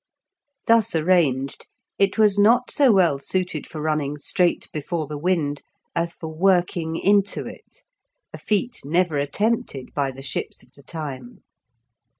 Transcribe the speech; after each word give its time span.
Thus 0.65 0.95
arranged, 0.95 1.67
it 1.99 2.17
was 2.17 2.39
not 2.39 2.71
so 2.71 2.91
well 2.91 3.19
suited 3.19 3.67
for 3.67 3.83
running 3.83 4.17
straight 4.17 4.67
before 4.71 5.05
the 5.05 5.15
wind, 5.19 5.61
as 5.95 6.15
for 6.15 6.27
working 6.29 6.95
into 6.95 7.45
it, 7.45 7.83
a 8.33 8.39
feat 8.39 8.79
never 8.83 9.19
attempted 9.19 9.93
by 9.93 10.09
the 10.09 10.23
ships 10.23 10.63
of 10.63 10.71
the 10.71 10.81
time. 10.81 11.43